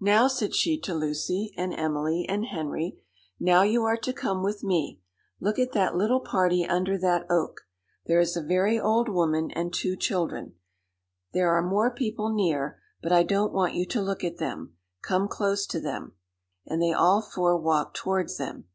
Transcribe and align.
"Now," 0.00 0.28
said 0.28 0.54
she 0.54 0.80
to 0.80 0.94
Lucy, 0.94 1.52
and 1.58 1.74
Emily, 1.74 2.24
and 2.26 2.46
Henry, 2.46 2.96
"now 3.38 3.60
you 3.64 3.84
are 3.84 3.98
to 3.98 4.12
come 4.14 4.42
with 4.42 4.62
me; 4.64 5.02
look 5.40 5.58
at 5.58 5.72
that 5.72 5.94
little 5.94 6.20
party 6.20 6.64
under 6.66 6.96
that 6.96 7.26
oak; 7.28 7.68
there 8.06 8.18
is 8.18 8.34
a 8.34 8.40
very 8.42 8.80
old 8.80 9.10
woman 9.10 9.50
and 9.50 9.70
two 9.70 9.94
children. 9.94 10.54
There 11.34 11.50
are 11.54 11.60
more 11.60 11.90
people 11.90 12.32
near, 12.34 12.80
but 13.02 13.12
I 13.12 13.24
don't 13.24 13.52
want 13.52 13.74
you 13.74 13.84
to 13.88 14.00
look 14.00 14.24
at 14.24 14.38
them 14.38 14.78
come 15.02 15.28
close 15.28 15.66
to 15.66 15.80
them." 15.80 16.14
And 16.64 16.80
they 16.80 16.94
all 16.94 17.20
four 17.20 17.58
walked 17.58 17.94
towards 17.98 18.38
them. 18.38 18.68